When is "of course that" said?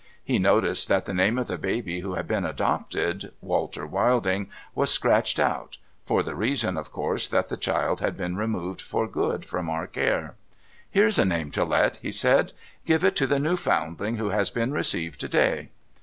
6.75-7.49